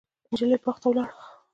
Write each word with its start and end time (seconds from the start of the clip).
نجلۍ 0.31 0.57
باغ 0.63 0.77
ته 0.81 0.87
ولاړه. 0.89 1.15